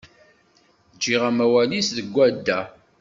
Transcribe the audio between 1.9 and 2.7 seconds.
deg wadda.